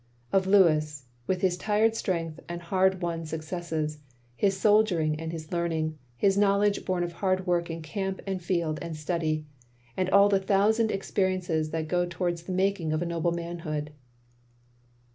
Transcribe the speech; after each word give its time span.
Of 0.33 0.47
Louis 0.47 1.03
with 1.27 1.41
his 1.41 1.57
tried 1.59 1.95
strength 1.95 2.39
and 2.49 2.59
hard 2.59 3.03
won 3.03 3.23
successes; 3.23 3.99
his 4.35 4.59
soldiering 4.59 5.19
and 5.19 5.31
his 5.31 5.51
learning; 5.51 5.95
his 6.17 6.39
knowledge 6.39 6.85
bom 6.85 7.03
of 7.03 7.11
hard 7.11 7.45
work 7.45 7.69
in 7.69 7.83
camp 7.83 8.19
and 8.25 8.41
field 8.41 8.79
and 8.81 8.95
study; 8.95 9.45
and 9.95 10.09
all 10.09 10.27
the 10.27 10.39
thousand 10.39 10.89
experiences 10.89 11.69
that 11.69 11.87
go 11.87 12.07
towards 12.07 12.41
the 12.41 12.51
making 12.51 12.93
of 12.93 13.03
a 13.03 13.05
noble 13.05 13.31
manhood. 13.31 13.91